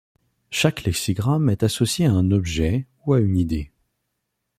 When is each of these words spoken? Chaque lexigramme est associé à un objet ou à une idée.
Chaque 0.49 0.81
lexigramme 0.85 1.47
est 1.51 1.61
associé 1.61 2.07
à 2.07 2.11
un 2.11 2.31
objet 2.31 2.87
ou 3.05 3.13
à 3.13 3.19
une 3.19 3.37
idée. 3.37 3.71